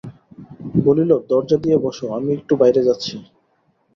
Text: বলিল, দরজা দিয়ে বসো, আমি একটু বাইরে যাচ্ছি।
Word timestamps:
বলিল, 0.85 1.11
দরজা 1.29 1.57
দিয়ে 1.63 1.77
বসো, 1.77 2.05
আমি 2.17 2.29
একটু 2.37 2.53
বাইরে 2.61 2.81
যাচ্ছি। 2.87 3.15